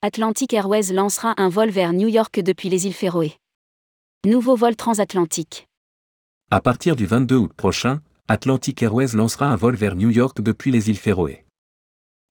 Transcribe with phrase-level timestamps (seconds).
[0.00, 3.36] Atlantic Airways lancera un vol vers New York depuis les îles Féroé.
[4.24, 5.66] Nouveau vol transatlantique.
[6.52, 10.70] À partir du 22 août prochain, Atlantic Airways lancera un vol vers New York depuis
[10.70, 11.44] les îles Féroé.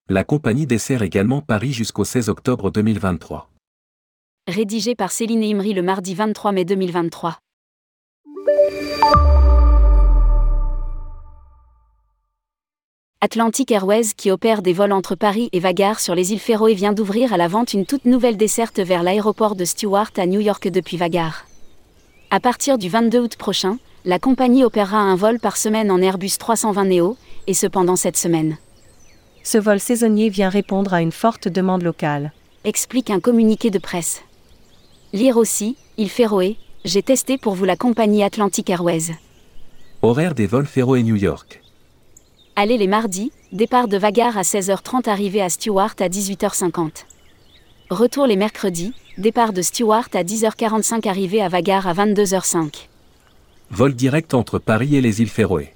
[0.07, 3.49] La compagnie dessert également Paris jusqu'au 16 octobre 2023.
[4.47, 7.37] Rédigé par Céline Imri le mardi 23 mai 2023.
[13.19, 16.93] Atlantic Airways qui opère des vols entre Paris et Vagar sur les îles Féroé vient
[16.93, 20.67] d'ouvrir à la vente une toute nouvelle desserte vers l'aéroport de Stewart à New York
[20.67, 21.47] depuis Vagar.
[22.29, 26.37] À partir du 22 août prochain, la compagnie opérera un vol par semaine en Airbus
[26.37, 27.17] 320 Neo,
[27.47, 28.57] et cependant cette semaine.
[29.41, 32.33] Ce vol saisonnier vient répondre à une forte demande locale.
[32.65, 34.21] Explique un communiqué de presse.
[35.11, 39.15] Lire aussi, île Féroé, j'ai testé pour vous la compagnie Atlantic Airways.
[40.03, 41.63] Horaire des vols Féroé New York.
[42.59, 47.05] Allez les mardis, départ de Vagar à 16h30, arrivée à Stewart à 18h50.
[47.91, 52.87] Retour les mercredis, départ de Stewart à 10h45, arrivée à Vagar à 22h05.
[53.69, 55.71] Vol direct entre Paris et les îles Féroé.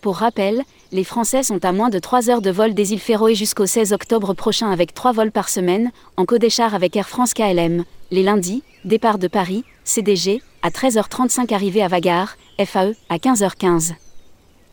[0.00, 3.34] Pour rappel, les Français sont à moins de 3 heures de vol des îles Féroé
[3.34, 7.82] jusqu'au 16 octobre prochain avec 3 vols par semaine, en codéchar avec Air France KLM,
[8.12, 13.94] les lundis, départ de Paris, CDG, à 13h35 arrivée à Vagar, FAE, à 15h15.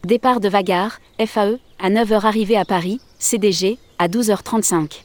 [0.08, 5.02] Départ de Vagar, FAE, à 9h arrivée à Paris, CDG, à 12h35.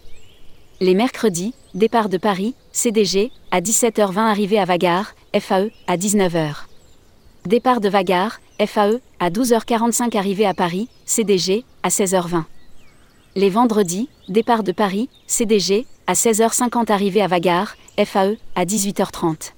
[0.81, 6.55] Les mercredis, départ de Paris, CDG, à 17h20 arrivée à Vagar, FAE, à 19h.
[7.47, 12.44] Départ de Vagar, FAE, à 12h45 arrivée à Paris, CDG, à 16h20.
[13.34, 19.50] Les vendredis, départ de Paris, CDG, à 16h50 arrivée à Vagar, FAE, à 18h30.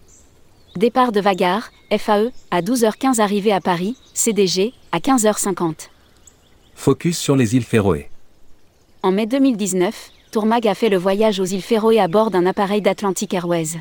[0.76, 5.88] Départ de Vagar, FAE, à 12h15 arrivée à Paris, CDG, à 15h50.
[6.74, 8.10] Focus sur les îles Féroé.
[9.04, 12.82] En mai 2019, Tourmag a fait le voyage aux îles Féroé à bord d'un appareil
[12.82, 13.78] d'Atlantic Airways.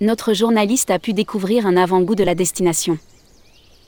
[0.00, 2.98] Notre journaliste a pu découvrir un avant-goût de la destination.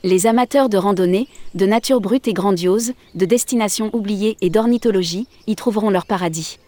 [0.03, 5.55] Les amateurs de randonnée, de nature brute et grandiose, de destinations oubliées et d'ornithologie y
[5.55, 6.59] trouveront leur paradis.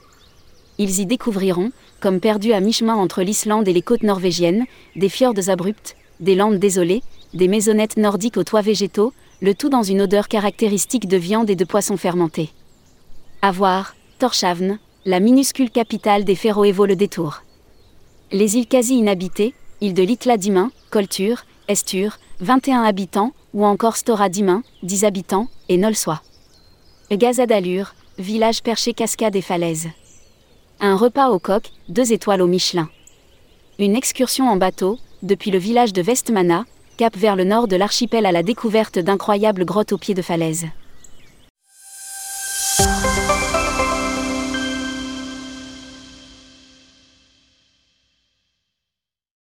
[0.77, 4.65] Ils y découvriront, comme perdus à mi-chemin entre l'Islande et les côtes norvégiennes,
[4.95, 9.83] des fjords abrupts, des landes désolées, des maisonnettes nordiques aux toits végétaux, le tout dans
[9.83, 12.51] une odeur caractéristique de viande et de poissons fermentés.
[13.41, 17.41] À voir, Torshavn, la minuscule capitale des Féroé le détour.
[18.31, 24.29] Les îles quasi inhabitées, îles de l'Itla Dimin, Colture, Estur, 21 habitants, ou encore Stora
[24.29, 26.17] Dimin, 10 habitants, et Nolsoy.
[27.11, 29.89] Gaza d'allure, village perché cascade et falaises.
[30.83, 32.89] Un repas au coq, deux étoiles au Michelin.
[33.77, 36.65] Une excursion en bateau, depuis le village de Vestmana,
[36.97, 40.65] cap vers le nord de l'archipel à la découverte d'incroyables grottes au pied de falaises.